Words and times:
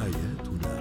حياتنا. 0.00 0.80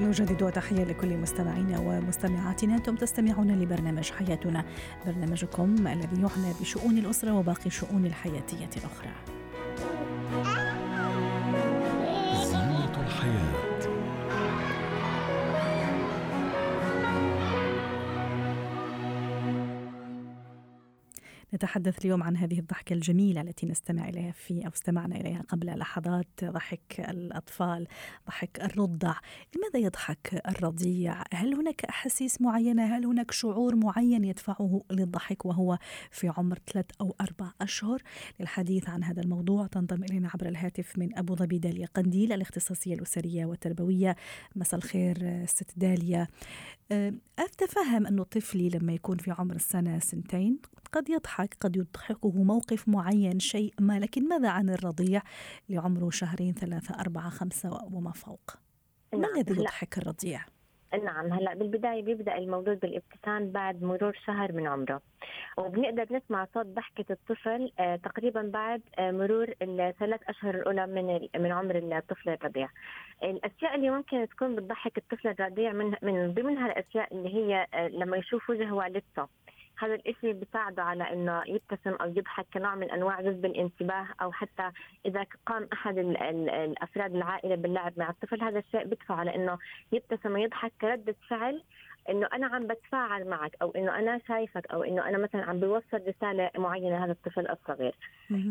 نجدد 0.00 0.52
تحية 0.52 0.84
لكل 0.84 1.16
مستمعينا 1.16 1.78
ومستمعاتنا. 1.78 2.76
أنتم 2.76 2.96
تستمعون 2.96 3.50
لبرنامج 3.50 4.10
حياتنا 4.10 4.64
برنامجكم 5.06 5.86
الذي 5.86 6.16
يعنى 6.16 6.52
بشؤون 6.60 6.98
الأسرة 6.98 7.32
وباقي 7.32 7.66
الشؤون 7.66 8.06
الحياتية 8.06 8.70
الأخرى. 8.76 9.43
نتحدث 21.54 22.04
اليوم 22.04 22.22
عن 22.22 22.36
هذه 22.36 22.58
الضحكة 22.58 22.92
الجميلة 22.92 23.40
التي 23.40 23.66
نستمع 23.66 24.08
إليها 24.08 24.32
في 24.32 24.66
أو 24.66 24.70
استمعنا 24.74 25.16
إليها 25.16 25.42
قبل 25.48 25.78
لحظات 25.78 26.44
ضحك 26.44 27.00
الأطفال 27.00 27.86
ضحك 28.26 28.60
الرضع. 28.60 29.14
لماذا 29.56 29.86
يضحك 29.86 30.42
الرضيع؟ 30.48 31.22
هل 31.32 31.54
هناك 31.54 31.84
أحاسيس 31.84 32.40
معينة؟ 32.40 32.96
هل 32.96 33.04
هناك 33.04 33.30
شعور 33.30 33.76
معين 33.76 34.24
يدفعه 34.24 34.82
للضحك 34.90 35.44
وهو 35.44 35.78
في 36.10 36.32
عمر 36.36 36.58
ثلاث 36.72 36.86
أو 37.00 37.16
أربع 37.20 37.52
أشهر؟ 37.60 38.02
للحديث 38.40 38.88
عن 38.88 39.04
هذا 39.04 39.22
الموضوع 39.22 39.66
تنضم 39.66 40.04
إلينا 40.04 40.30
عبر 40.34 40.48
الهاتف 40.48 40.98
من 40.98 41.18
أبو 41.18 41.36
ظبي 41.36 41.58
داليا 41.58 41.86
قنديل 41.94 42.32
الاختصاصية 42.32 42.94
الأسرية 42.94 43.46
والتربوية. 43.46 44.16
مساء 44.56 44.78
الخير 44.78 45.46
ست 45.46 45.70
داليا. 45.76 46.28
أتفهم 47.38 48.06
أنه 48.06 48.22
طفلي 48.22 48.68
لما 48.68 48.92
يكون 48.92 49.16
في 49.16 49.30
عمر 49.30 49.54
السنة 49.56 49.98
سنتين 49.98 50.58
قد 50.92 51.08
يضحك. 51.08 51.43
قد 51.60 51.76
يضحكه 51.76 52.42
موقف 52.44 52.88
معين 52.88 53.40
شيء 53.40 53.74
ما 53.80 53.98
لكن 53.98 54.28
ماذا 54.28 54.48
عن 54.50 54.70
الرضيع 54.70 55.22
لعمره 55.68 56.10
شهرين 56.10 56.54
ثلاثة 56.54 57.00
أربعة 57.00 57.30
خمسة 57.30 57.84
وما 57.92 58.12
فوق؟ 58.12 58.50
ما 59.12 59.18
نعم، 59.18 59.36
الذي 59.36 59.60
يضحك 59.60 59.98
الرضيع؟ 59.98 60.44
نعم 61.02 61.32
هلا 61.32 61.54
بالبداية 61.54 62.02
بيبدأ 62.02 62.38
المولود 62.38 62.80
بالابتسام 62.80 63.50
بعد 63.50 63.82
مرور 63.82 64.12
شهر 64.26 64.52
من 64.52 64.66
عمره. 64.66 65.00
وبنقدر 65.58 66.06
نسمع 66.10 66.46
صوت 66.54 66.66
ضحكة 66.66 67.04
الطفل 67.10 67.72
آه 67.78 67.96
تقريبا 67.96 68.42
بعد 68.42 68.82
آه 68.98 69.10
مرور 69.10 69.54
الثلاث 69.62 70.20
أشهر 70.28 70.54
الأولى 70.54 70.86
من 70.86 71.28
من 71.42 71.52
عمر 71.52 71.76
الطفل 71.76 72.30
الرضيع. 72.30 72.68
الأشياء 73.22 73.74
اللي 73.74 73.90
ممكن 73.90 74.28
تكون 74.28 74.56
بتضحك 74.56 74.98
الطفل 74.98 75.28
الرضيع 75.28 75.72
من 75.72 75.94
من 76.02 76.34
ضمنها 76.34 76.66
الأشياء 76.66 77.14
اللي 77.14 77.34
هي 77.34 77.66
آه 77.74 77.88
لما 77.88 78.16
يشوف 78.16 78.50
وجه 78.50 78.72
والدته 78.72 79.26
هذا 79.78 79.94
الإشي 79.94 80.32
بيساعده 80.32 80.82
على 80.82 81.12
إنه 81.12 81.42
يبتسم 81.46 81.94
أو 82.00 82.08
يضحك 82.08 82.46
كنوع 82.54 82.74
من 82.74 82.90
أنواع 82.90 83.20
جذب 83.20 83.44
الانتباه 83.44 84.06
أو 84.22 84.32
حتى 84.32 84.70
إذا 85.06 85.26
قام 85.46 85.68
أحد 85.72 85.98
ال 85.98 86.16
ال 86.22 86.50
الأفراد 86.50 87.14
العائلة 87.14 87.54
باللعب 87.54 87.92
مع 87.96 88.10
الطفل 88.10 88.42
هذا 88.42 88.58
الشيء 88.58 88.84
بدفعه 88.84 89.16
على 89.16 89.34
إنه 89.34 89.58
يبتسم 89.92 90.32
ويضحك 90.32 90.72
كردة 90.80 91.14
فعل 91.28 91.62
إنه 92.10 92.28
أنا 92.32 92.46
عم 92.46 92.66
بتفاعل 92.66 93.28
معك 93.28 93.56
أو 93.62 93.70
إنه 93.70 93.98
أنا 93.98 94.20
شايفك 94.28 94.66
أو 94.66 94.82
إنه 94.82 95.08
أنا 95.08 95.18
مثلا 95.18 95.44
عم 95.44 95.60
بوصل 95.60 96.00
رسالة 96.08 96.50
معينة 96.58 96.98
لهذا 96.98 97.12
الطفل 97.12 97.48
الصغير. 97.50 97.94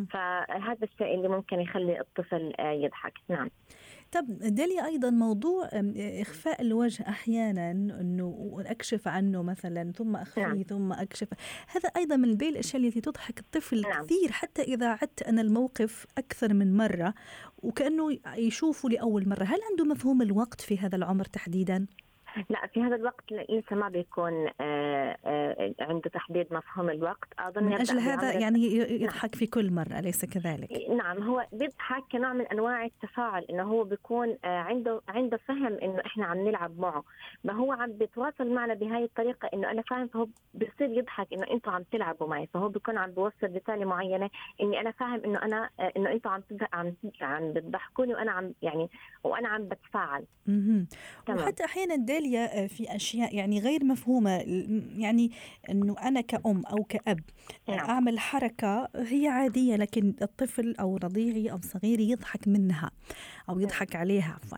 فهذا 0.06 0.84
الشيء 0.84 1.16
اللي 1.16 1.28
ممكن 1.28 1.60
يخلي 1.60 2.00
الطفل 2.00 2.54
آه، 2.60 2.72
يضحك. 2.72 3.14
نعم. 3.30 3.50
طب 4.14 4.38
داليا 4.40 4.86
أيضا 4.86 5.10
موضوع 5.10 5.70
إخفاء 5.98 6.62
الوجه 6.62 7.10
أحيانا 7.10 7.72
إنه 7.72 8.64
أكشف 8.66 9.08
عنه 9.08 9.44
مثلا 9.44 9.92
ثم 9.92 10.16
أخفيه 10.16 10.42
نعم. 10.42 10.64
ثم 10.64 10.94
أكشف 10.94 11.28
هذا 11.68 11.90
أيضا 11.90 12.16
من 12.16 12.36
بين 12.36 12.50
الأشياء 12.50 12.84
التي 12.84 13.02
تضحك 13.02 13.40
الطفل 13.40 13.82
نعم. 13.82 14.06
كثير 14.06 14.32
حتى 14.32 14.62
إذا 14.62 14.88
عدت 14.88 15.24
أنا 15.24 15.42
الموقف 15.42 16.06
أكثر 16.18 16.54
من 16.54 16.78
مرة 16.78 17.14
وكأنه 17.58 18.18
يشوفه 18.38 18.90
لأول 18.90 19.30
مرة 19.30 19.44
هل 19.44 19.60
عنده 19.70 19.86
مفهوم 19.86 20.22
الوقت 20.22 20.62
في 20.62 20.78
هذا 20.78 20.96
العمر 20.96 21.26
تحديدا 21.26 21.86
لا 22.50 22.68
في 22.68 22.82
هذا 22.82 22.96
الوقت 22.96 23.24
لسه 23.32 23.76
ما 23.76 23.90
بيكون 23.90 24.48
آه، 24.62 25.18
آه، 25.26 25.74
عنده 25.80 26.10
تحديد 26.10 26.54
مفهوم 26.54 26.90
الوقت 26.90 27.28
أظن 27.40 27.64
من 27.64 27.74
أجل 27.74 28.00
هذا 28.00 28.34
يعني 28.34 28.76
يضحك 28.76 29.30
نعم. 29.30 29.40
في 29.40 29.48
كل 29.48 29.72
مرة 29.72 30.00
أليس 30.00 30.26
كذلك؟ 30.26 30.90
نعم 30.90 31.24
هو 31.24 31.46
بيضحك 31.54 32.04
كنوع 32.12 32.34
من 32.34 32.46
أنواع 32.46 32.86
التفاعل 32.86 33.44
إنه 33.44 33.64
هو 33.64 33.84
بيكون 33.84 34.38
آه، 34.46 34.48
عنده 34.48 35.02
عنده 35.08 35.38
فهم 35.38 35.74
إنه 35.84 36.02
إحنا 36.06 36.26
عم 36.26 36.38
نلعب 36.38 36.80
معه 36.80 37.04
ما 37.44 37.54
هو 37.54 37.72
عم 37.72 37.92
بيتواصل 37.92 38.48
معنا 38.48 38.74
بهاي 38.74 39.04
الطريقة 39.04 39.50
إنه 39.54 39.72
أنا 39.72 39.82
فاهم 39.82 40.08
فهو 40.08 40.28
بصير 40.54 40.90
يضحك 40.90 41.34
إنه 41.34 41.46
أنتم 41.52 41.72
عم 41.72 41.84
تلعبوا 41.92 42.28
معي 42.28 42.48
فهو 42.54 42.70
بيكون 42.70 42.98
عم 42.98 43.12
بيوصل 43.12 43.56
رسالة 43.56 43.86
معينة 43.86 44.30
إني 44.62 44.80
أنا 44.80 44.92
فاهم 44.92 45.22
إنه 45.26 45.42
أنا 45.42 45.70
إنه 45.98 46.12
أنتم 46.12 46.30
عم 46.30 46.44
عم 46.74 46.94
عم 47.22 47.54
بتضحكوني 47.54 48.14
وأنا 48.14 48.32
عم 48.32 48.54
يعني 48.62 48.90
وأنا 49.24 49.48
عم 49.50 49.68
بتفاعل. 49.68 50.26
وحتى 51.30 51.66
أحيانا 51.66 51.96
غالية 52.24 52.40
آه، 52.40 52.68
في 52.68 52.96
أشياء 52.96 53.36
يعني 53.36 53.60
غير 53.60 53.86
مفهومة 53.86 54.32
يعني 54.98 55.32
أنه 55.70 55.96
أنا 56.04 56.22
كأم 56.22 56.64
أو 56.66 56.84
كأب 56.84 57.20
نعم. 57.70 57.80
أعمل 57.80 58.20
حركة 58.20 58.90
هي 58.96 59.28
عادية 59.28 59.76
لكن 59.76 60.14
الطفل 60.22 60.76
أو 60.80 60.98
رضيعي 60.98 61.52
أو 61.52 61.58
صغيري 61.58 62.10
يضحك 62.10 62.48
منها 62.48 62.92
أو 63.50 63.54
نعم. 63.54 63.64
يضحك 63.64 63.96
عليها 63.96 64.40
عفوا 64.44 64.58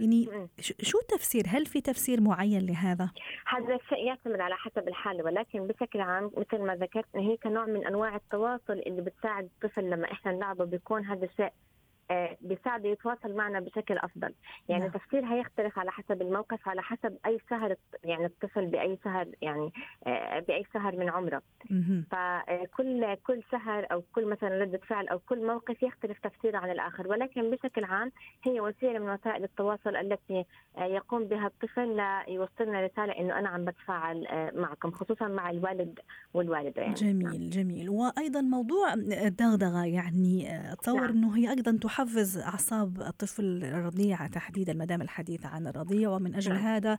يعني 0.00 0.48
شو 0.60 0.98
التفسير 0.98 1.44
هل 1.48 1.66
في 1.66 1.80
تفسير 1.80 2.20
معين 2.20 2.66
لهذا؟ 2.66 3.10
هذا 3.46 3.74
الشيء 3.74 4.06
يعتمد 4.06 4.40
على 4.40 4.54
حسب 4.54 4.88
الحالة 4.88 5.24
ولكن 5.24 5.66
بشكل 5.66 6.00
عام 6.00 6.30
مثل 6.36 6.62
ما 6.62 6.76
ذكرت 6.76 7.16
هي 7.16 7.36
كنوع 7.36 7.66
من 7.66 7.86
أنواع 7.86 8.16
التواصل 8.16 8.82
اللي 8.86 9.02
بتساعد 9.02 9.44
الطفل 9.44 9.90
لما 9.90 10.12
إحنا 10.12 10.32
نلعبه 10.32 10.64
بيكون 10.64 11.04
هذا 11.04 11.24
الشيء 11.24 11.52
بيساعده 12.40 12.88
يتواصل 12.88 13.34
معنا 13.34 13.60
بشكل 13.60 13.98
أفضل 13.98 14.34
يعني 14.68 14.82
نعم. 14.82 14.92
تفسيرها 14.92 15.36
يختلف 15.36 15.78
على 15.78 15.90
حسب 15.90 16.22
الموقف 16.22 16.68
على 16.68 16.82
حسب 16.82 17.16
أي 17.26 17.38
شهر 17.50 17.76
يعني 18.04 18.26
الطفل 18.26 18.66
بأي 18.66 18.98
شهر 19.04 19.28
يعني 19.42 19.72
آه، 20.06 20.40
بأي 20.40 20.64
شهر 20.74 20.96
من 20.96 21.08
عمره 21.08 21.42
فكل 22.10 23.14
كل 23.14 23.42
شهر 23.52 23.86
أو 23.92 24.02
كل 24.14 24.26
مثلا 24.26 24.48
رده 24.48 24.78
فعل 24.78 25.08
أو 25.08 25.18
كل 25.18 25.46
موقف 25.46 25.82
يختلف 25.82 26.18
تفسيره 26.18 26.58
عن 26.58 26.70
الآخر 26.70 27.08
ولكن 27.08 27.50
بشكل 27.50 27.84
عام 27.84 28.12
هي 28.46 28.60
وسيلة 28.60 28.98
من 28.98 29.10
وسائل 29.10 29.44
التواصل 29.44 29.96
التي 29.96 30.44
آه، 30.78 30.84
يقوم 30.84 31.24
بها 31.24 31.46
الطفل 31.46 31.96
ليوصلنا 31.96 32.86
رسالة 32.86 33.12
إنه 33.12 33.38
أنا 33.38 33.48
عم 33.48 33.64
بتفاعل 33.64 34.26
معكم 34.54 34.90
خصوصا 34.90 35.28
مع 35.28 35.50
الوالد 35.50 35.98
والوالدة 36.34 36.82
يعني 36.82 36.94
جميل. 36.94 37.50
جميل 37.50 37.90
وأيضا 37.90 38.40
موضوع 38.40 38.94
الدغدغه 38.94 39.84
يعني 39.84 40.56
أتصور 40.72 41.00
نعم. 41.00 41.10
إنه 41.10 41.36
هي 41.36 41.50
أيضا 41.50 41.78
تحفز 41.96 42.38
أعصاب 42.38 43.00
الطفل 43.00 43.64
الرضيع 43.64 44.26
تحديدا 44.26 44.72
ما 44.72 44.84
دام 44.84 45.02
الحديث 45.02 45.46
عن 45.46 45.66
الرضيع 45.66 46.10
ومن 46.10 46.34
أجل 46.34 46.52
نعم. 46.52 46.62
هذا 46.62 46.98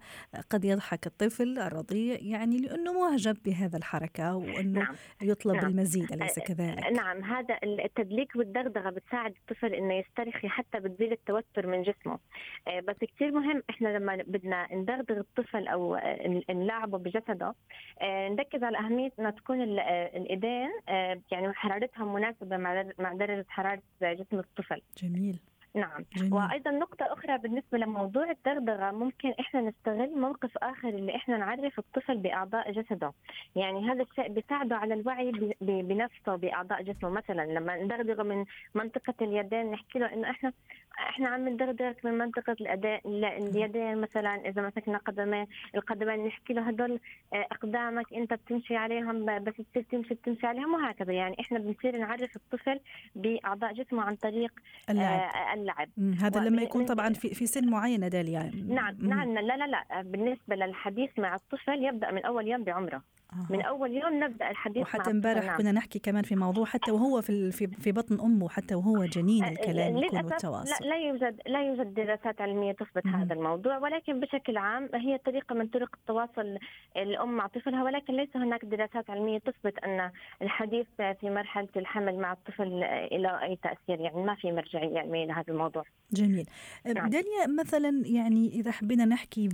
قد 0.49 0.65
يضحك 0.65 1.07
الطفل 1.07 1.59
الرضيع 1.59 2.17
يعني 2.21 2.57
لأنه 2.57 2.93
معجب 2.93 3.37
بهذا 3.45 3.77
الحركة 3.77 4.35
وأنه 4.35 4.79
نعم. 4.79 4.95
يطلب 5.21 5.55
نعم. 5.55 5.65
المزيد 5.65 6.11
أليس 6.11 6.39
كذلك؟ 6.39 6.85
نعم 6.85 7.23
هذا 7.23 7.59
التدليك 7.63 8.35
والدغدغة 8.35 8.89
بتساعد 8.89 9.33
الطفل 9.41 9.73
إنه 9.73 9.93
يسترخي 9.93 10.49
حتى 10.49 10.79
بتزيل 10.79 11.11
التوتر 11.11 11.67
من 11.67 11.83
جسمه 11.83 12.19
بس 12.87 12.95
كثير 13.15 13.31
مهم 13.31 13.63
إحنا 13.69 13.97
لما 13.97 14.15
بدنا 14.15 14.75
ندغدغ 14.75 15.17
الطفل 15.17 15.67
أو 15.67 15.99
نلعبه 16.49 16.97
بجسده 16.97 17.55
نركز 18.03 18.63
على 18.63 18.77
اهميه 18.77 19.11
انه 19.19 19.29
تكون 19.29 19.61
الإيدين 19.61 20.69
آه، 20.89 21.21
يعني 21.31 21.53
حرارتها 21.53 22.05
مناسبة 22.05 22.57
مع 22.99 23.13
درجة 23.13 23.45
حرارة 23.49 23.81
جسم 24.01 24.39
الطفل 24.39 24.81
جميل. 24.97 25.39
نعم. 25.75 26.05
جميل. 26.15 26.33
وأيضا 26.33 26.71
نقطة 26.71 27.13
أخرى 27.13 27.37
بالنسبة 27.37 27.77
لموضوع 27.77 28.31
الدغدغه 28.31 28.91
ممكن 28.91 29.33
إحنا 29.39 29.61
نستغل 29.61 30.19
موقف 30.19 30.57
آخر 30.57 30.89
اللي 30.89 31.15
إحنا 31.15 31.37
نعرف 31.37 31.79
الطفل 31.79 32.17
بأعضاء 32.17 32.71
جسده. 32.71 33.13
يعني 33.55 33.91
هذا 33.91 34.03
الشيء 34.03 34.27
بيساعده 34.27 34.75
على 34.75 34.93
الوعي 34.93 35.31
بنفسه 35.61 36.35
بأعضاء 36.35 36.83
جسمه 36.83 37.09
مثلا 37.09 37.45
لما 37.45 37.83
ندغدغه 37.83 38.23
من 38.23 38.45
منطقة 38.75 39.13
اليدين 39.21 39.71
نحكي 39.71 39.99
له 39.99 40.13
إنه 40.13 40.29
إحنا 40.29 40.53
إحنا 40.99 41.29
عم 41.29 41.49
ندغدغك 41.49 42.05
من 42.05 42.17
منطقة 42.17 42.55
اليدين 43.05 43.97
مثلا 44.01 44.35
إذا 44.49 44.61
مسكنا 44.61 44.97
قدمين 44.97 45.47
القدمين 45.75 46.25
نحكي 46.25 46.53
له 46.53 46.61
هدول 46.61 46.99
آه، 47.33 47.47
أقدامك 47.51 48.13
أنت 48.13 48.33
بتمشي 48.33 48.75
عليهم 48.75 49.25
بس 49.43 49.53
تصير 49.71 49.83
تمشي 49.91 50.13
بتمشي 50.13 50.47
عليهم 50.47 50.73
وهكذا. 50.73 51.13
يعني 51.13 51.35
إحنا 51.39 51.59
بنصير 51.59 51.97
نعرف 51.97 52.35
الطفل 52.35 52.79
بأعضاء 53.15 53.73
جسمه 53.73 54.03
عن 54.03 54.15
طريق 54.15 54.51
اللعب, 54.89 55.19
آه 55.19 55.53
اللعب. 55.53 55.89
هذا 56.21 56.39
لما 56.39 56.61
يكون 56.61 56.85
طبعا 56.85 57.13
في 57.13 57.29
في 57.29 57.47
سن 57.47 57.69
معين 57.69 58.09
داليا 58.09 58.51
نعم 58.67 58.97
نعم 59.01 59.33
لا 59.33 59.57
لا 59.57 59.67
لا. 59.67 60.01
بالنسبة 60.01 60.55
للحديث 60.55 61.09
مع 61.19 61.35
الطفل 61.35 61.83
يبدأ 61.83 62.11
من 62.11 62.25
أول 62.25 62.47
يوم 62.47 62.63
بعمره. 62.63 63.01
آه. 63.33 63.53
من 63.53 63.61
أول 63.61 63.91
يوم 63.91 64.23
نبدأ 64.23 64.49
الحديث 64.49 64.83
وحتى 64.83 65.11
امبارح 65.11 65.57
كنا 65.57 65.71
نحكي 65.71 65.99
كمان 65.99 66.23
في 66.23 66.35
موضوع 66.35 66.65
حتى 66.65 66.91
وهو 66.91 67.21
في 67.21 67.51
في, 67.51 67.91
بطن 67.91 68.19
أمه 68.19 68.49
حتى 68.49 68.75
وهو 68.75 69.05
جنين 69.05 69.43
الكلام 69.43 69.97
يكون 69.97 70.19
التواصل 70.19 70.85
لا, 70.85 70.89
لا 70.89 70.95
يوجد 70.95 71.41
لا 71.47 71.63
يوجد 71.63 71.93
دراسات 71.93 72.41
علمية 72.41 72.71
تثبت 72.71 73.05
مم. 73.05 73.15
هذا 73.15 73.33
الموضوع 73.33 73.77
ولكن 73.77 74.19
بشكل 74.19 74.57
عام 74.57 74.89
هي 74.93 75.17
طريقة 75.17 75.55
من 75.55 75.67
طرق 75.67 75.89
التواصل 75.93 76.57
الأم 76.97 77.37
مع 77.37 77.47
طفلها 77.47 77.83
ولكن 77.83 78.13
ليس 78.13 78.29
هناك 78.35 78.65
دراسات 78.65 79.09
علمية 79.09 79.37
تثبت 79.37 79.79
أن 79.79 80.11
الحديث 80.41 80.87
في 80.97 81.29
مرحلة 81.29 81.69
الحمل 81.75 82.19
مع 82.19 82.33
الطفل 82.33 82.69
له 83.11 83.43
أي 83.43 83.55
تأثير 83.63 83.99
يعني 83.99 84.23
ما 84.23 84.35
في 84.35 84.51
مرجعيه 84.51 84.99
علميه 84.99 85.25
لهذا 85.25 85.45
الموضوع 85.49 85.83
جميل 86.11 86.45
نعم. 86.95 87.09
داليا 87.09 87.47
مثلا 87.59 88.03
يعني 88.05 88.49
إذا 88.49 88.71
حبينا 88.71 89.05
نحكي 89.05 89.49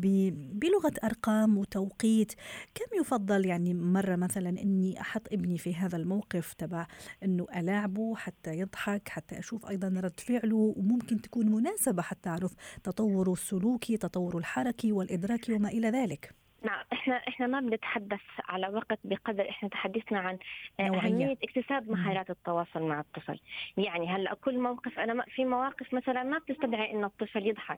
بلغة 0.53 0.93
أرقام 1.03 1.57
وتوقيت 1.57 2.33
كم 2.75 2.99
يفضل 2.99 3.45
يعني 3.45 3.62
مرة 3.71 4.15
مثلا 4.15 4.49
إني 4.49 5.01
أحط 5.01 5.33
ابني 5.33 5.57
في 5.57 5.75
هذا 5.75 5.97
الموقف 5.97 6.53
تبع 6.53 6.87
إنه 7.23 7.47
ألاعبه 7.55 8.15
حتى 8.15 8.51
يضحك 8.59 9.09
حتى 9.09 9.39
أشوف 9.39 9.65
أيضا 9.69 9.87
رد 9.87 10.19
فعله 10.19 10.73
وممكن 10.77 11.21
تكون 11.21 11.45
مناسبة 11.51 12.01
حتى 12.01 12.29
أعرف 12.29 12.53
تطوره 12.83 13.31
السلوكي 13.31 13.97
تطوره 13.97 14.37
الحركي 14.37 14.91
والإدراكي 14.91 15.53
وما 15.53 15.69
إلى 15.69 15.89
ذلك. 15.89 16.33
نعم 16.63 16.85
إحنا 16.93 17.15
إحنا 17.15 17.47
ما 17.47 17.59
بنتحدث 17.59 18.21
على 18.49 18.67
وقت 18.67 18.99
بقدر 19.03 19.49
إحنا 19.49 19.69
تحدثنا 19.69 20.19
عن 20.19 20.37
أهمية 20.79 21.37
اكتساب 21.43 21.89
مهارات 21.89 22.29
التواصل 22.29 22.83
مع 22.83 22.99
الطفل. 22.99 23.39
يعني 23.77 24.07
هلأ 24.07 24.33
كل 24.33 24.59
موقف 24.59 24.99
أنا 24.99 25.25
في 25.35 25.45
مواقف 25.45 25.93
مثلا 25.93 26.23
ما 26.23 26.37
بتستدعي 26.37 26.91
ان 26.93 27.03
الطفل 27.03 27.47
يضحك. 27.47 27.77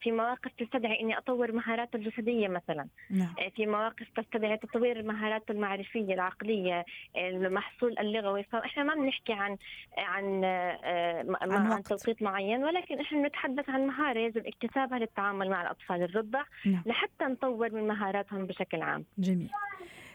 في 0.00 0.12
مواقف 0.12 0.50
تستدعي 0.58 1.00
إني 1.00 1.18
أطور 1.18 1.52
مهاراته 1.52 1.96
الجسدية 1.96 2.48
مثلا. 2.48 2.86
نعم. 3.10 3.34
آه، 3.38 3.48
في 3.48 3.66
مواقف 3.66 4.06
تستدعي 4.16 4.56
تطوير 4.56 5.02
مهاراته 5.02 5.52
المعرفية 5.52 6.14
العقلية 6.14 6.84
المحصول 7.16 7.98
اللغوي. 7.98 8.42
فإحنا 8.42 8.82
ما 8.82 8.94
بنحكي 8.94 9.32
عن 9.32 9.56
عن 9.98 10.44
آه، 10.44 11.26
عن, 11.40 11.52
عن 11.52 11.82
توقيت 11.82 12.22
معين 12.22 12.64
ولكن 12.64 13.00
إحنا 13.00 13.22
بنتحدث 13.22 13.70
عن 13.70 13.86
مهارة 13.86 14.18
يجب 14.18 14.46
اكتسابها 14.46 14.98
للتعامل 14.98 15.50
مع 15.50 15.62
الأطفال 15.62 16.02
الرضع 16.02 16.42
نعم. 16.66 16.82
لحتى 16.86 17.24
نطور 17.24 17.72
من 17.72 17.88
مهاراتهم 17.88 18.46
بشكل 18.46 18.82
عام. 18.82 19.04
جميل. 19.18 19.50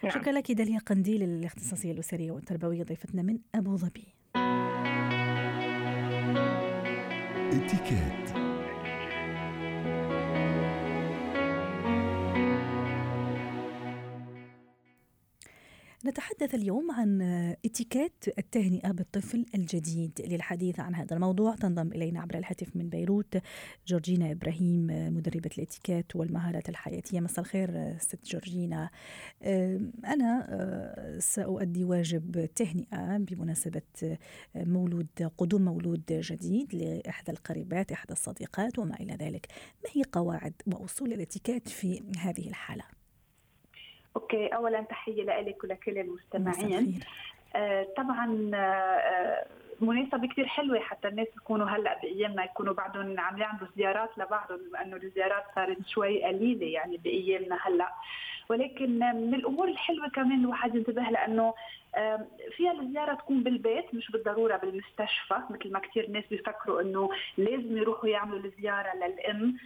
نعم. 0.03 0.13
شكرا 0.13 0.33
لك 0.33 0.51
داليا 0.51 0.79
قنديل 0.79 1.23
الاختصاصية 1.23 1.91
الأسرية 1.91 2.31
والتربوية 2.31 2.83
ضيفتنا 2.83 3.21
من 3.21 3.37
أبو 3.55 3.75
ظبي. 3.75 4.05
اتكات 7.55 8.24
نتحدث 16.07 16.55
اليوم 16.55 16.91
عن 16.91 17.21
اتيكيت 17.65 18.25
التهنئة 18.37 18.91
بالطفل 18.91 19.45
الجديد 19.55 20.21
للحديث 20.27 20.79
عن 20.79 20.95
هذا 20.95 21.15
الموضوع. 21.15 21.55
تنضم 21.55 21.91
إلينا 21.91 22.21
عبر 22.21 22.37
الهاتف 22.37 22.75
من 22.75 22.89
بيروت 22.89 23.37
جورجينا 23.87 24.31
إبراهيم 24.31 24.87
مدربة 25.15 25.49
الاتيكيت 25.57 26.15
والمهارات 26.15 26.69
الحياتية. 26.69 27.19
مساء 27.19 27.39
الخير 27.39 27.97
ست 27.97 28.25
جورجينا. 28.25 28.89
أنا 30.05 30.47
آه، 30.49 31.19
سأؤدي 31.19 31.83
واجب 31.83 32.49
تهنئة 32.55 33.17
بمناسبة 33.17 34.17
مولود 34.55 35.31
قدوم 35.37 35.61
مولود 35.61 36.05
جديد 36.09 36.75
لإحدى 36.75 37.31
القريبات 37.31 37.91
إحدى 37.91 38.13
الصديقات 38.13 38.79
وما 38.79 38.95
إلى 38.95 39.13
ذلك. 39.13 39.47
ما 39.83 39.89
هي 39.93 40.03
قواعد 40.11 40.53
وأصول 40.67 41.13
الاتيكيت 41.13 41.69
في 41.69 42.03
هذه 42.17 42.47
الحالة؟ 42.47 43.04
okay 44.15 44.47
اولا 44.47 44.81
تحية 44.81 45.23
لك 45.23 45.63
ولكل 45.63 45.97
المستمعين. 45.97 46.99
آه 47.55 47.87
طبعا 47.97 48.51
آه 48.55 49.45
مناسبة 49.81 50.27
كثير 50.27 50.47
حلوة 50.47 50.79
حتى 50.79 51.07
الناس 51.07 51.27
يكونوا 51.37 51.67
هلأ 51.67 51.99
بأيامنا 52.01 52.43
يكونوا 52.43 52.73
بعدهم 52.73 53.19
عم 53.19 53.37
يعملوا 53.37 53.67
زيارات 53.77 54.09
لبعضهم 54.17 54.59
لأنه 54.73 54.95
الزيارات 54.95 55.43
صارت 55.55 55.87
شوي 55.87 56.23
قليلة 56.23 56.65
يعني 56.67 56.97
بأيامنا 56.97 57.57
هلأ. 57.67 57.91
ولكن 58.49 58.99
من 58.99 59.33
الأمور 59.33 59.67
الحلوة 59.67 60.07
كمان 60.09 60.39
الواحد 60.39 60.75
ينتبه 60.75 61.01
لأنه 61.01 61.53
فيها 62.57 62.71
الزيارة 62.71 63.13
تكون 63.13 63.43
بالبيت 63.43 63.93
مش 63.93 64.11
بالضرورة 64.11 64.57
بالمستشفى 64.57 65.35
مثل 65.49 65.71
ما 65.71 65.79
كثير 65.79 66.09
ناس 66.09 66.23
بيفكروا 66.29 66.81
إنه 66.81 67.09
لازم 67.37 67.77
يروحوا 67.77 68.09
يعملوا 68.09 68.39
الزيارة 68.45 68.93
للأم 68.95 69.57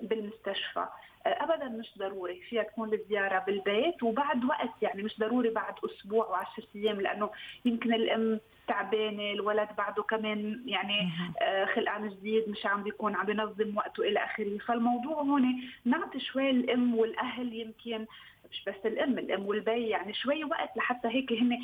بالمستشفى. 0.00 0.86
ابدا 1.26 1.68
مش 1.68 1.98
ضروري 1.98 2.40
فيها 2.40 2.62
تكون 2.62 2.92
الزيارة 2.94 3.38
بالبيت 3.38 4.02
وبعد 4.02 4.44
وقت 4.44 4.70
يعني 4.82 5.02
مش 5.02 5.18
ضروري 5.20 5.50
بعد 5.50 5.74
أسبوع 5.84 6.26
وعشرة 6.26 6.64
أيام 6.76 7.00
لأنه 7.00 7.30
يمكن 7.64 7.94
الأم 7.94 8.40
تعبانة 8.68 9.32
الولد 9.32 9.68
بعده 9.78 10.02
كمان 10.02 10.62
يعني 10.66 11.08
آه، 11.42 11.64
خلقان 11.64 12.08
جديد 12.08 12.48
مش 12.48 12.66
عم 12.66 12.82
بيكون 12.82 13.14
عم 13.14 13.26
بينظم 13.26 13.76
وقته 13.76 14.02
إلى 14.02 14.24
آخره. 14.24 14.58
فالموضوع 14.58 15.22
هون 15.22 15.62
نعطي 15.84 16.20
شوي 16.20 16.50
الأم 16.50 16.94
والأهل 16.94 17.52
يمكن 17.54 18.06
مش 18.52 18.64
بس 18.66 18.86
الأم 18.86 19.18
الأم 19.18 19.46
والبي 19.46 19.88
يعني 19.88 20.14
شوي 20.14 20.44
وقت 20.44 20.76
لحتى 20.76 21.08
هيك 21.08 21.32
هن 21.32 21.58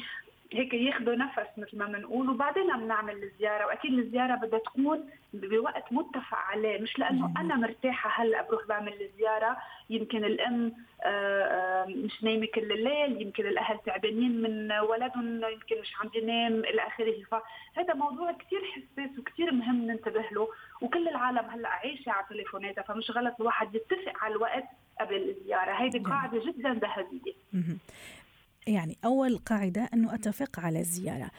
هيك 0.52 0.74
ياخذوا 0.74 1.14
نفس 1.14 1.58
مثل 1.58 1.78
ما 1.78 1.86
بنقول 1.86 2.30
وبعدين 2.30 2.70
عم 2.70 2.88
نعمل 2.88 3.22
الزيارة 3.22 3.66
وأكيد 3.66 3.98
الزيارة 3.98 4.34
بدها 4.34 4.58
تكون 4.58 5.10
بوقت 5.32 5.92
متفق 5.92 6.38
عليه 6.38 6.80
مش 6.80 6.98
لأنه 6.98 7.32
أنا 7.40 7.56
مرتاحة 7.56 8.22
هلأ 8.22 8.42
بروح 8.42 8.66
بعمل 8.66 8.92
الزيارة 9.02 9.56
يمكن 9.90 10.24
الأم 10.24 10.72
آه، 11.02 11.42
آه، 11.44 11.86
مش 11.86 12.24
نايمة 12.24 12.46
كل 12.46 12.72
الليل 12.72 13.22
يمكن 13.22 13.46
الأهل 13.46 13.78
تعبانين 13.86 14.42
من 14.42 14.72
ولدهم 14.72 15.44
يمكن 15.44 15.80
مش 15.80 15.92
عم 16.00 16.10
ينام 16.14 16.52
إلى 16.52 16.82
آخره. 16.86 17.14
فهذا 17.30 17.94
موضوع 17.94 18.32
كثير 18.32 18.60
حساس 18.64 19.18
وكثير 19.18 19.52
مهم 19.52 19.86
ننتبه 19.86 20.24
له 20.32 20.48
وكل 20.80 21.08
العالم 21.08 21.50
هلأ 21.50 21.68
عايشة 21.68 22.12
على 22.12 22.26
تليفوناتها 22.30 22.82
فمش 22.82 23.10
غلط 23.10 23.34
الواحد 23.40 23.74
يتفق 23.74 24.12
على 24.24 24.34
الوقت 24.34 24.64
قبل 25.00 25.34
الزيارة. 25.36 25.82
هيدي 25.82 25.98
قاعدة 25.98 26.38
جدا 26.38 26.74
ذهبية. 26.74 27.76
يعني 28.66 28.98
أول 29.04 29.38
قاعدة 29.38 29.88
أنه 29.94 30.14
أتفق 30.14 30.60
على 30.60 30.80
الزيارة. 30.80 31.30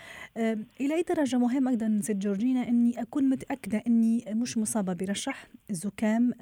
إلى 0.82 0.96
أي 0.96 1.02
درجة 1.02 1.38
مهم 1.38 1.68
أيضا 1.68 2.00
ست 2.04 2.12
جورجينا 2.12 2.68
أني 2.68 3.02
أكون 3.02 3.30
متأكدة 3.30 3.84
أني 3.88 4.26
مش 4.30 4.58
مصابة 4.58 4.94
برشح 4.94 5.48
زكام؟ 5.70 6.34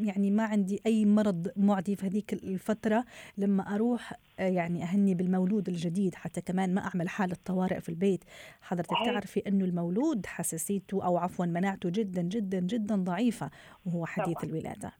يعني 0.00 0.30
ما 0.30 0.42
عندي 0.42 0.80
أي 0.86 1.04
مرض 1.04 1.48
معدي 1.56 1.96
في 1.96 2.06
هذيك 2.06 2.32
الفترة. 2.32 3.04
لما 3.38 3.74
أروح 3.74 4.12
يعني 4.38 4.82
أهني 4.82 5.14
بالمولود 5.14 5.68
الجديد 5.68 6.14
حتى 6.14 6.40
كمان 6.40 6.74
ما 6.74 6.84
أعمل 6.84 7.08
حالة 7.08 7.36
طوارئ 7.44 7.80
في 7.80 7.88
البيت. 7.88 8.24
حضرتك 8.60 8.96
تعرفي 9.04 9.40
أنه 9.46 9.64
المولود 9.64 10.26
حساسيته 10.26 11.04
أو 11.04 11.16
عفوا 11.16 11.46
مناعته 11.46 11.90
جدا 11.90 12.22
جدا 12.22 12.60
جدا 12.60 12.96
ضعيفة 12.96 13.50
وهو 13.86 14.06
حديث. 14.06 14.44
الولادة. 14.44 14.92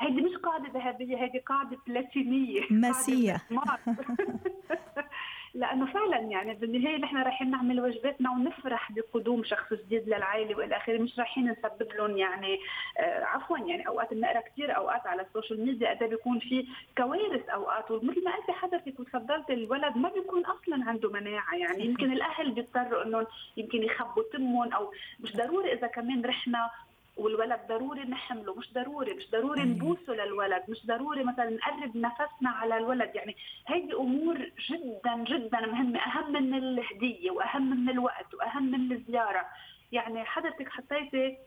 هيدي 0.00 0.20
مش 0.20 0.36
قاعدة 0.36 0.68
ذهبية 0.74 1.16
هيدي 1.16 1.38
قاعدة 1.38 1.78
بلاتينية 1.86 2.60
ماسية 2.70 3.42
لأنه 5.54 5.86
فعلا 5.86 6.16
يعني 6.18 6.54
بالنهاية 6.54 6.96
نحن 6.96 7.16
رايحين 7.16 7.50
نعمل 7.50 7.80
واجباتنا 7.80 8.30
ونفرح 8.30 8.92
بقدوم 8.92 9.44
شخص 9.44 9.72
جديد 9.72 10.08
للعائلة 10.08 10.56
والى 10.58 10.76
آخره 10.76 10.98
مش 10.98 11.18
رايحين 11.18 11.50
نسبب 11.50 11.92
لهم 11.98 12.16
يعني 12.16 12.58
آه 12.98 13.24
عفوا 13.24 13.58
يعني 13.58 13.88
أوقات 13.88 14.14
بنقرأ 14.14 14.40
كثير 14.40 14.76
أوقات 14.76 15.06
على 15.06 15.22
السوشيال 15.22 15.66
ميديا 15.66 15.90
قد 15.90 16.04
بيكون 16.04 16.38
في 16.38 16.66
كوارث 16.98 17.48
أوقات 17.48 17.90
ومثل 17.90 18.24
ما 18.24 18.30
أنت 18.30 18.50
حضرتك 18.50 19.00
وتفضلت 19.00 19.50
الولد 19.50 19.96
ما 19.96 20.08
بيكون 20.08 20.44
أصلا 20.44 20.84
عنده 20.88 21.10
مناعة 21.10 21.54
يعني 21.54 21.84
يمكن 21.84 22.12
الأهل 22.12 22.50
بيضطروا 22.50 23.04
إنهم 23.04 23.26
يمكن 23.56 23.82
يخبوا 23.82 24.22
تمهم 24.32 24.72
أو 24.72 24.92
مش 25.20 25.36
ضروري 25.36 25.72
إذا 25.72 25.86
كمان 25.86 26.24
رحنا 26.24 26.70
والولد 27.18 27.60
ضروري 27.68 28.00
نحمله 28.00 28.54
مش 28.54 28.72
ضروري 28.72 29.14
مش 29.14 29.30
ضروري 29.30 29.62
نبوسه 29.62 30.12
للولد 30.12 30.62
مش 30.68 30.86
ضروري 30.86 31.24
مثلا 31.24 31.50
نقرب 31.50 31.96
نفسنا 31.96 32.50
على 32.50 32.76
الولد. 32.76 33.10
يعني 33.14 33.36
هيدي 33.66 33.94
أمور 33.94 34.36
جدا 34.70 35.16
جدا 35.16 35.66
مهمة 35.66 35.98
أهم 35.98 36.32
من 36.32 36.54
الهدية 36.54 37.30
وأهم 37.30 37.84
من 37.84 37.90
الوقت 37.90 38.34
وأهم 38.34 38.70
من 38.70 38.92
الزيارة. 38.92 39.46
يعني 39.92 40.24
حضرتك 40.24 40.68
حطيتي 40.68 41.38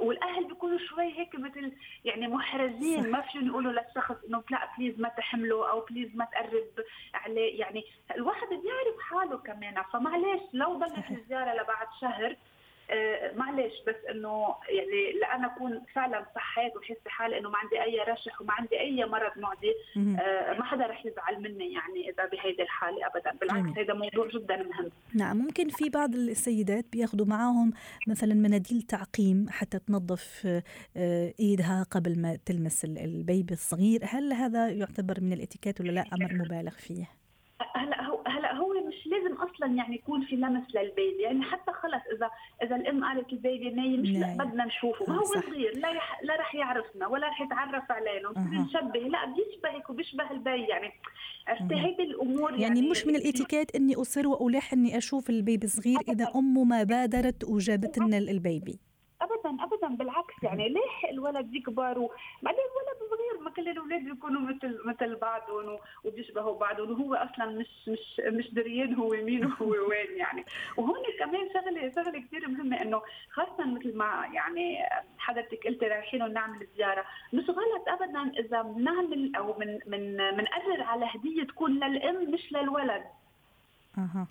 والأهل 0.00 0.44
بيكونوا 0.44 0.78
شوي 0.78 1.18
هيك 1.18 1.34
مثل 1.34 1.72
يعني 2.04 2.28
محرجين 2.28 3.10
ما 3.10 3.20
فيهم 3.20 3.46
يقولوا 3.46 3.72
للشخص 3.72 4.16
إنه 4.28 4.42
لا 4.50 4.68
please 4.78 5.00
ما 5.00 5.08
تحمله 5.08 5.70
أو 5.70 5.80
please 5.80 6.16
ما 6.16 6.24
تقرب 6.24 6.64
عليه. 7.14 7.60
يعني 7.60 7.84
الواحد 8.14 8.48
بيعرف 8.48 9.00
حاله 9.00 9.38
كمان. 9.38 9.82
فمعلش 9.92 10.42
لو 10.52 10.78
ضلت 10.78 11.10
الزيارة 11.10 11.52
لبعد 11.62 11.86
شهر 12.00 12.36
معلش 13.36 13.72
بس 13.86 13.94
إنه 14.10 14.54
يعني 14.68 15.12
لانا 15.20 15.46
أكون 15.46 15.82
فعلا 15.94 16.26
صحيت 16.34 16.76
وحس 16.76 16.96
حالي 17.06 17.38
إنه 17.38 17.50
ما 17.50 17.58
عندي 17.58 17.82
أي 17.82 18.12
رشح 18.12 18.40
وما 18.40 18.52
عندي 18.52 18.80
أي 18.80 19.04
مرض 19.04 19.32
معدي 19.36 19.74
آه، 19.96 20.52
ما 20.52 20.64
حدا 20.64 20.86
رح 20.86 21.06
يزعل 21.06 21.42
مني 21.42 21.72
يعني 21.72 22.10
إذا 22.10 22.26
بهيدي 22.26 22.62
الحالة 22.62 23.06
ابدا. 23.06 23.32
بالعكس 23.40 23.78
هذا 23.78 23.94
موضوع 23.94 24.28
جدا 24.28 24.56
مهم. 24.56 24.90
نعم 25.14 25.36
ممكن 25.36 25.68
في 25.68 25.88
بعض 25.90 26.14
السيدات 26.14 26.84
بياخذوا 26.92 27.26
معاهم 27.26 27.72
مثلا 28.08 28.34
مناديل 28.34 28.82
تعقيم 28.82 29.46
حتى 29.50 29.78
تنظف 29.78 30.42
آه، 30.96 31.34
إيدها 31.40 31.86
قبل 31.90 32.18
ما 32.20 32.38
تلمس 32.46 32.84
البيبي 32.84 33.54
الصغير. 33.54 34.00
هل 34.04 34.32
هذا 34.32 34.68
يعتبر 34.68 35.20
من 35.20 35.32
الإتيكيت 35.32 35.80
ولا 35.80 35.92
لا؟ 35.92 36.04
أمر 36.12 36.34
مبالغ 36.34 36.70
فيه. 36.70 37.21
أصلا 39.42 39.66
يعني 39.74 39.94
يكون 39.94 40.22
في 40.24 40.36
لمس 40.36 40.74
لل 40.74 40.90
baby 40.90 41.22
يعني 41.22 41.42
حتى 41.42 41.72
خلص 41.72 42.02
إذا 42.16 42.30
إذا 42.62 42.76
الأم 42.76 43.04
قالت 43.04 43.32
ال 43.32 43.40
baby 43.40 43.70
نايم 43.70 44.00
مش 44.00 44.08
لا 44.08 44.44
بدنا 44.44 44.64
نشوفه. 44.64 45.04
ما 45.08 45.18
هو 45.18 45.24
صغير 45.24 45.78
لا 45.78 45.90
يح... 45.90 46.20
لا 46.22 46.36
رح 46.36 46.54
يعرفنا 46.54 47.06
ولا 47.06 47.28
رح 47.28 47.40
يتعرف 47.40 47.92
علينا 47.92 48.28
ونصير 48.28 48.60
نشبه 48.60 49.00
لا 49.00 49.24
بيشبهك 49.24 49.90
وبيشبه 49.90 50.30
البي 50.30 50.66
يعني 50.68 50.92
عرفتي 51.48 51.74
هيدي 51.74 52.02
الأمور 52.02 52.50
يعني, 52.50 52.62
يعني 52.62 52.90
مش 52.90 53.06
من 53.06 53.16
الإتيكيت 53.16 53.76
إني 53.76 53.94
أصر 53.94 54.26
وألح 54.26 54.72
إني 54.72 54.98
أشوف 54.98 55.30
ال 55.30 55.37
baby 55.37 55.66
صغير 55.66 56.00
إذا 56.08 56.32
أمه 56.34 56.64
ما 56.64 56.82
بادرت 56.82 57.44
وجابت 57.44 57.98
لنا 57.98 58.18
ال 58.18 58.28
baby. 58.28 58.78
ابدا 59.22 59.64
ابدا 59.64 59.96
بالعكس 59.96 60.34
يعني 60.42 60.68
ليه 60.68 61.10
الولد 61.10 61.54
يكبر؟ 61.54 61.98
وبعدين 61.98 62.64
الولد 62.72 62.91
ما 63.42 63.50
كل 63.50 63.68
الأولاد 63.68 64.04
بيكونوا 64.04 64.40
مثل 64.40 64.78
مثل 64.84 65.16
بعضهم 65.16 65.78
وبيشبهوا 66.04 66.58
بعضهم. 66.58 66.90
وهو 66.90 67.14
أصلا 67.14 67.46
مش 67.46 67.68
مش 67.88 68.20
مش 68.26 68.54
دريان 68.54 68.94
هو 68.94 69.08
مين 69.10 69.44
وهو 69.46 69.70
وين 69.90 70.16
يعني. 70.16 70.44
وهون 70.76 70.96
كمان 71.18 71.48
شغله 71.54 71.92
شغلة 71.94 72.20
كثير 72.20 72.48
مهمة 72.48 72.82
إنه 72.82 73.02
خاصه 73.30 73.66
مثل 73.66 73.96
ما 73.96 74.28
يعني 74.32 74.78
حضرتك 75.18 75.66
قلتي 75.66 75.86
رايحين 75.86 76.32
نعمل 76.32 76.66
زيارة. 76.76 77.04
مش 77.32 77.44
غلط 77.50 77.88
ابدا 77.88 78.40
إذا 78.40 78.62
بنعمل 78.62 79.36
أو 79.36 79.58
من 79.58 79.78
من 79.86 80.16
بنقرر 80.16 80.82
على 80.82 81.06
هدية 81.14 81.42
تكون 81.44 81.84
للأم 81.84 82.30
مش 82.30 82.52
للولد. 82.52 83.04
أها. 83.98 84.26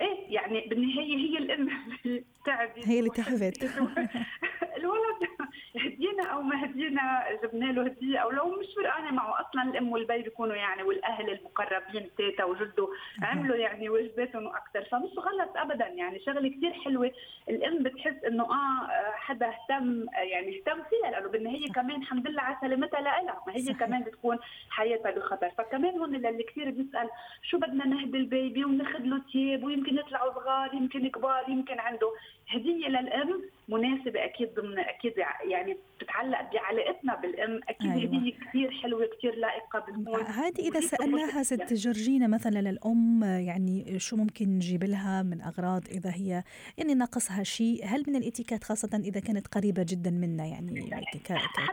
إيه 0.00 0.34
يعني 0.34 0.60
بالنهاية 0.60 1.16
هي 1.16 1.38
الأم 1.38 1.68
اللي 2.04 2.24
تعبت. 2.46 2.88
هي 2.88 2.98
اللي 2.98 3.10
تعبت. 3.10 3.64
الولد 4.84 5.30
هدينا 5.84 6.22
أو 6.22 6.42
ما 6.42 6.64
هدينا 6.64 7.26
جبنا 7.42 7.64
له 7.72 7.82
هدية 7.82 8.18
أو 8.18 8.30
لو 8.30 8.50
مش 8.60 8.66
فرقانه 8.76 9.10
معه 9.10 9.40
أصلا 9.40 9.62
الأم 9.62 9.92
والبي 9.92 10.22
بيكونوا 10.22 10.56
يعني 10.56 10.82
والأهل 10.82 11.30
المقربين 11.30 12.10
تيتا 12.16 12.44
وجده 12.44 12.88
عملوا 13.22 13.56
يعني 13.56 13.88
واجباتهم 13.88 14.46
وأكثر 14.46 14.84
فمش 14.84 15.10
غلط 15.18 15.56
ابدا 15.56 15.86
يعني 15.86 16.20
شغلة 16.20 16.48
كثير 16.48 16.72
حلوة. 16.72 17.12
الأم 17.48 17.82
بتحس 17.82 18.24
إنه 18.26 18.44
آه 18.44 19.10
حدا 19.14 19.46
اهتم 19.48 20.06
يعني 20.14 20.58
اهتم 20.58 20.82
فيها 20.82 21.10
لأنه 21.10 21.28
بالنهايه 21.28 21.72
كمان 21.72 22.02
الحمد 22.02 22.28
لله 22.28 22.42
على 22.42 22.56
سلامتها 22.60 23.00
لها 23.00 23.22
ما 23.46 23.52
هي. 23.56 23.74
كمان 23.74 24.02
بتكون 24.02 24.38
حياتها 24.70 25.10
بخطر. 25.10 25.50
فكمان 25.58 25.98
هون 25.98 26.16
للي 26.16 26.42
كثير 26.42 26.70
بيسأل 26.70 27.08
شو 27.42 27.58
بدنا 27.58 27.86
نهدي 27.86 28.16
البيبي 28.16 28.64
وناخذ 28.64 28.98
له 29.00 29.20
تياب 29.32 29.64
ويمكن 29.64 29.98
يطلعوا 29.98 30.32
صغار 30.32 30.74
يمكن 30.74 31.08
كبار 31.08 31.44
يمكن 31.48 31.80
عنده 31.80 32.10
هدية 32.48 32.88
للأم؟ 32.88 33.42
مناسبه 33.74 34.24
أكيد 34.24 34.54
ضمن 34.54 34.78
أكيد 34.78 35.12
يعني 35.50 35.78
بتتعلق 35.98 36.52
بعلاقتنا 36.52 37.14
بالأم. 37.14 37.60
أكيد 37.68 37.90
أيوة. 37.90 38.04
هديه 38.04 38.32
كثير 38.32 38.70
حلوة 38.70 39.08
كثير 39.18 39.34
لائقة 39.34 39.78
بالمول 39.86 40.20
هذه 40.20 40.68
إذا 40.68 40.80
سألناها 40.80 41.42
ست 41.42 41.72
جورجينا 41.72 42.26
مثلا 42.26 42.58
للأم 42.70 43.24
يعني 43.24 43.98
شو 43.98 44.16
ممكن 44.16 44.48
نجيب 44.48 44.84
لها 44.84 45.22
من 45.22 45.42
أغراض 45.42 45.82
إذا 45.88 46.10
هي 46.10 46.42
يعني 46.78 46.94
ناقصها 46.94 47.42
شيء؟ 47.42 47.84
هل 47.84 48.04
من 48.08 48.16
الإتيكيت 48.16 48.64
خاصة 48.64 49.00
إذا 49.04 49.20
كانت 49.20 49.46
قريبة 49.46 49.86
جدا 49.88 50.10
منا 50.10 50.46
يعني 50.46 50.90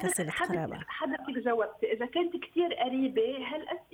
كصله 0.02 0.32
قرابة؟ 0.32 0.80
حضرتك 0.88 1.44
جاوبتي 1.46 1.94
إذا 1.94 2.06
كانت 2.06 2.34
كثير 2.36 2.74
قريبة 2.74 3.38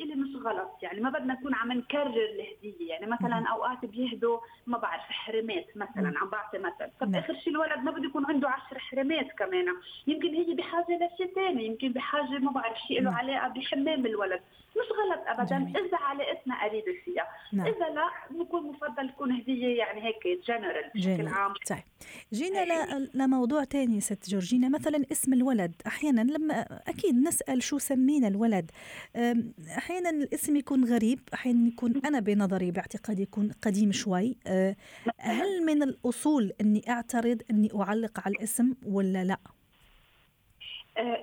هالاسئله 0.07 0.15
مش 0.15 0.45
غلط. 0.45 0.71
يعني 0.81 1.01
ما 1.01 1.09
بدنا 1.09 1.33
نكون 1.33 1.55
عم 1.55 1.71
نكرر 1.71 2.25
الهدية. 2.25 2.89
يعني 2.89 3.05
مثلا 3.05 3.47
أوقات 3.47 3.85
بيهدوا 3.85 4.39
ما 4.67 4.77
بعرف 4.77 5.01
حرمات 5.01 5.65
مثلا 5.75 6.19
عم 6.19 6.29
بعطي 6.29 6.57
مثل 6.57 6.91
طب 6.99 7.15
آخر 7.15 7.33
شيء 7.33 7.53
الولد 7.53 7.79
ما 7.83 7.91
بده 7.91 8.05
يكون 8.05 8.25
عنده 8.25 8.49
10 8.49 8.77
حرمات 8.79 9.31
كمان. 9.31 9.65
يمكن 10.07 10.33
هي 10.33 10.53
بحاجة 10.53 11.09
لشيء 11.13 11.33
ثاني 11.35 11.65
يمكن 11.65 11.91
بحاجة 11.91 12.39
ما 12.39 12.51
بعرف 12.51 12.77
شيء 12.87 13.01
له 13.01 13.11
علاقة 13.11 13.47
بحمام 13.47 14.05
الولد. 14.05 14.41
مش 14.79 14.89
غلط 14.99 15.27
ابدا. 15.27 15.57
جميل. 15.57 15.77
إذا 15.77 15.97
علاقتنا 15.97 16.63
قريبة 16.63 17.01
فيها. 17.05 17.27
نعم. 17.53 17.67
إذا 17.67 17.89
لا 17.89 18.09
بكون 18.31 18.63
مفضل 18.63 19.09
تكون 19.09 19.31
هدية 19.31 19.77
يعني 19.77 20.03
هيك 20.03 20.41
جنرال 20.47 20.91
بشكل 20.95 21.27
عام. 21.27 21.53
طيب. 21.69 21.79
جينا 22.33 23.09
لموضوع 23.13 23.63
ثاني 23.63 24.01
ست 24.01 24.29
جورجينا. 24.29 24.69
مثلا 24.69 25.03
اسم 25.11 25.33
الولد. 25.33 25.73
أحيانا 25.87 26.21
لما 26.21 26.61
أكيد 26.87 27.15
نسأل 27.15 27.63
شو 27.63 27.77
سمينا 27.77 28.27
الولد. 28.27 28.71
أحيانا 29.77 30.09
الاسم 30.09 30.55
يكون 30.55 30.85
غريب. 30.85 31.19
أحيانا 31.33 31.67
يكون 31.67 32.01
أنا 32.05 32.19
بنظري 32.19 32.71
باعتقادي 32.71 33.21
يكون 33.21 33.51
قديم 33.61 33.91
شوي. 33.91 34.37
أه، 34.47 34.75
هل 35.17 35.65
من 35.65 35.83
الأصول 35.83 36.51
أني 36.61 36.81
أعترض 36.89 37.41
أني 37.51 37.69
أعلق 37.75 38.19
على 38.25 38.35
الاسم 38.35 38.73
ولا 38.85 39.23
لا؟ 39.23 39.37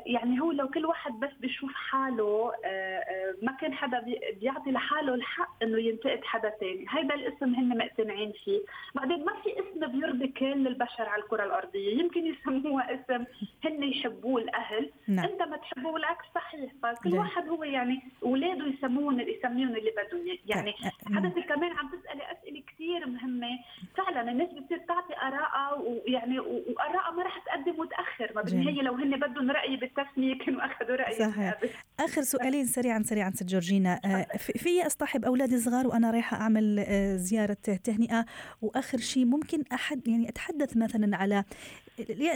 يعني 0.06 0.40
هو 0.40 0.52
لو 0.52 0.68
كل 0.68 0.86
واحد 0.86 1.20
بس 1.20 1.30
بيشوف 1.40 1.74
حاله 1.74 2.52
آه، 2.64 2.68
آه، 2.68 3.34
ما 3.42 3.52
كان 3.52 3.74
حدا 3.74 4.04
بيعطي 4.40 4.70
لحاله 4.70 5.14
الحق 5.14 5.62
إنه 5.62 5.78
ينتقد 5.78 6.24
حدا 6.24 6.50
ثاني، 6.60 6.86
هيدا 6.90 7.14
الاسم 7.14 7.54
هن 7.54 7.78
مقتنعين 7.78 8.32
فيه، 8.44 8.60
بعدين 8.94 9.24
ما 9.24 9.32
في 9.42 9.50
اسم 9.60 9.86
بيرضي 9.86 10.28
كل 10.28 10.66
البشر 10.66 11.08
على 11.08 11.22
الكرة 11.22 11.44
الأرضية، 11.44 11.98
يمكن 11.98 12.26
يسموها 12.26 12.94
اسم 12.94 13.24
هن 13.64 13.82
يحبوه 13.82 14.42
الأهل، 14.42 14.90
نعم. 15.08 15.24
أنت 15.24 15.42
ما 15.42 15.56
تحبه 15.56 15.88
والعكس 15.88 16.24
صحيح، 16.34 16.72
فكل 16.82 17.10
جاي. 17.10 17.18
واحد 17.18 17.48
هو 17.48 17.64
يعني 17.64 18.02
اولاده 18.22 18.66
يسمون 18.66 19.20
يسميهم 19.20 19.68
اللي 19.68 19.90
بدهم 19.90 20.38
يعني 20.46 20.74
حضرتك 21.14 21.46
كمان 21.48 21.72
عم 21.72 21.88
تسألي 21.88 22.22
أسئلة 22.32 22.62
كثير 22.66 23.06
مهمة، 23.06 23.58
فعلا 23.96 24.30
الناس 24.30 24.48
بتصير 24.52 24.78
تعطي 24.78 25.14
ارائها 25.16 25.74
ويعني 25.74 26.38
وارائها 26.38 27.10
ما 27.10 27.22
رح 27.22 27.38
تقدم 27.38 27.80
متأخر، 27.80 28.32
ما 28.36 28.42
بالنهاية 28.42 28.82
لو 28.82 28.94
هن 28.94 29.16
بدهم 29.16 29.50
رأي 29.50 29.63
رايي 29.64 29.76
بالتسمية 29.76 30.38
كانوا 30.38 30.66
أخذوا 30.66 30.96
رايي 30.96 31.18
صحيح. 31.18 31.60
آخر 32.00 32.22
سؤالين 32.34 32.66
سريعا 32.66 33.02
سريعا 33.02 33.30
ست 33.30 33.44
جورجينا. 33.44 34.00
آه، 34.04 34.36
في 34.36 34.86
أصطحب 34.86 35.24
أولادي 35.24 35.58
صغار 35.58 35.86
وأنا 35.86 36.10
رايحة 36.10 36.36
أعمل 36.36 36.84
آه، 36.88 37.16
زيارة 37.16 37.56
تهنئة. 37.84 38.24
وآخر 38.62 38.98
شيء 38.98 39.24
ممكن 39.24 39.62
احد 39.72 40.08
يعني 40.08 40.28
أتحدث 40.28 40.76
مثلا 40.76 41.16
على 41.16 41.44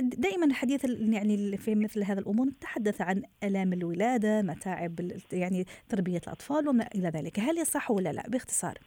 دائما 0.03 0.47
الحديث 0.47 0.85
يعني 0.85 1.57
في 1.57 1.75
مثل 1.75 2.05
هذا 2.05 2.21
الأمور 2.21 2.47
نتحدث 2.47 3.01
عن 3.01 3.23
آلام 3.45 3.73
الولادة 3.73 4.43
متاعب 4.43 5.11
يعني 5.33 5.67
تربية 5.89 6.21
الأطفال 6.27 6.69
وما 6.69 6.89
إلى 6.95 7.09
ذلك. 7.09 7.41
هل 7.41 7.59
يصح 7.59 7.91
ولا 7.91 8.13
لا؟ 8.13 8.29
باختصار. 8.29 8.79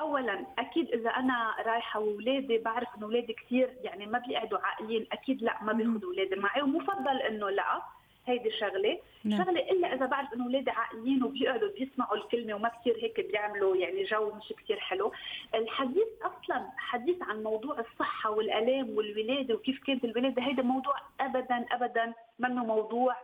اولا 0.00 0.46
أكيد 0.58 0.88
إذا 0.88 1.10
أنا 1.10 1.54
رايحة 1.66 2.00
واولادي 2.00 2.58
بعرف 2.58 2.88
إنه 2.96 3.06
اولادي 3.06 3.32
كثير 3.32 3.74
يعني 3.82 4.06
ما 4.06 4.18
بيقعدوا 4.18 4.58
عاقلين 4.58 5.06
أكيد 5.12 5.42
لا 5.42 5.62
ما 5.62 5.72
بياخذوا 5.72 6.10
اولادي 6.10 6.36
معي 6.36 6.62
ومفضل 6.62 7.16
إنه 7.22 7.50
لا 7.50 7.82
هيدي 8.26 8.50
شغلة 8.50 8.98
نعم. 9.24 9.44
شغلة 9.44 9.60
إلا 9.60 9.94
إذا 9.94 10.06
بعرف 10.06 10.34
إنه 10.34 10.44
اولادي 10.44 10.70
عاقلين 10.70 11.22
وبيقعدوا 11.22 11.68
بيسمعوا 11.78 12.16
الكلمة 12.16 12.54
وما 12.54 12.68
كثير 12.68 12.96
هيك 13.02 13.20
بيعملوا 13.20 13.76
يعني 13.76 14.04
جو 14.04 14.32
مش 14.32 14.52
كثير 14.58 14.80
حلو 14.80 15.12
الحديث 15.54 16.08
أصلا 16.22 16.68
حديث 16.76 17.22
عن 17.22 17.42
موضوع 17.42 17.78
الصحة 17.80 18.30
والألام 18.30 18.96
والولادة 18.96 19.54
وكيف 19.54 19.84
كانت 19.86 20.04
الولادة 20.04 20.42
هيدا 20.42 20.62
موضوع 20.62 20.94
ابدا 21.20 21.66
ابدا 21.72 22.12
منه 22.38 22.64
موضوع 22.64 23.16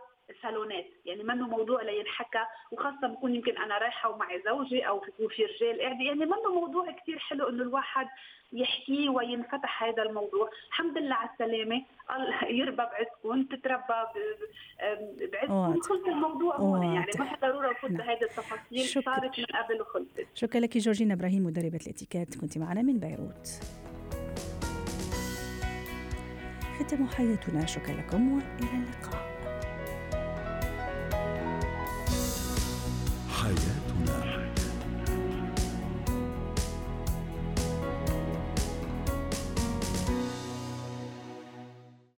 صالونات 0.43 0.85
يعني 1.05 1.23
منه 1.23 1.47
موضوع 1.47 1.81
لينحكى 1.81 2.45
وخاصة 2.71 3.07
بكون 3.07 3.35
يمكن 3.35 3.57
أنا 3.57 3.77
رايحة 3.77 4.09
ومعي 4.09 4.41
زوجي 4.45 4.87
أو 4.87 4.99
في 5.29 5.45
رجال 5.45 5.81
قاعد 5.81 6.01
يعني 6.01 6.25
منه 6.25 6.53
موضوع 6.55 6.91
كثير 6.91 7.19
حلو 7.19 7.49
إنه 7.49 7.63
الواحد 7.63 8.07
يحكيه 8.53 9.09
وينفتح 9.09 9.83
هذا 9.83 10.03
الموضوع. 10.03 10.49
الحمد 10.67 10.97
لله 10.97 11.15
على 11.15 11.29
السلامة. 11.29 11.81
الله 12.15 12.45
يربى 12.59 12.77
بعزكم 12.77 13.43
تتربى 13.43 14.03
بعزكم 15.31 15.81
خلص 15.81 16.07
الموضوع 16.07 16.55
هون 16.55 16.83
يعني 16.83 17.11
ما 17.19 17.37
ضروره 17.41 17.71
نفوت 17.71 17.91
نعم. 17.91 17.97
بهذه 17.97 18.23
التفاصيل. 18.23 19.03
صارت 19.03 19.39
من 19.39 19.45
قبل 19.45 19.81
وخلصت. 19.81 20.27
شكرا 20.35 20.61
لك 20.61 20.77
جورجينا 20.77 21.13
إبراهيم 21.13 21.43
مدربة 21.45 21.79
الإتيكيت. 21.85 22.41
كنت 22.41 22.57
معنا 22.57 22.81
من 22.81 22.99
بيروت. 22.99 23.47
ختم 26.79 27.07
حياتنا. 27.07 27.65
شكرا 27.65 27.93
لكم 27.93 28.33
وإلى 28.33 28.69
اللقاء. 28.73 29.30
yeah. 33.57 33.80